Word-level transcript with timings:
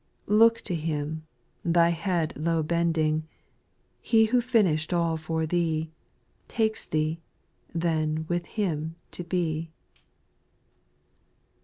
Look 0.25 0.61
to 0.61 0.73
Him, 0.73 1.27
thy 1.63 1.89
head 1.89 2.33
low 2.35 2.63
bending; 2.63 3.27
He 4.01 4.25
who 4.25 4.41
finished 4.41 4.93
all 4.93 5.15
for 5.15 5.45
thee, 5.45 5.91
Takes 6.47 6.87
thee, 6.87 7.19
then 7.75 8.25
with 8.27 8.47
Him 8.47 8.95
to 9.11 9.23
be. 9.23 9.69